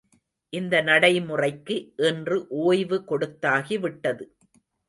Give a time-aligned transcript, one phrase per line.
[0.53, 1.75] இந்த நடைமுறைக்கு
[2.07, 4.25] இன்று ஓய்வு கொடுத்தாகி விட்டது.